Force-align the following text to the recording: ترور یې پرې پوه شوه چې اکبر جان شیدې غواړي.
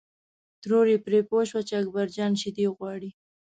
ترور 0.61 0.85
یې 0.91 0.97
پرې 1.05 1.19
پوه 1.29 1.43
شوه 1.49 1.61
چې 1.67 1.73
اکبر 1.81 2.05
جان 2.15 2.33
شیدې 2.41 2.65
غواړي. 2.77 3.09